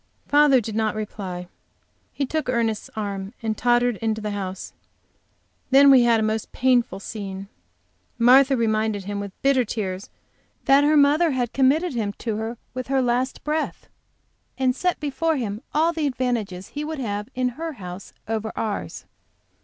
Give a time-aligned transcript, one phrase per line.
[0.27, 1.47] Father did not reply.
[2.11, 4.73] He took Ernest's arm and tottered into the house.
[5.69, 7.49] Then we had a most painful scene.
[8.17, 10.09] Martha reminded him with bitter tears
[10.65, 13.87] that her mother had committed him to her with her last breath
[14.57, 19.05] and set before him all the advantages he would have in her house over ours.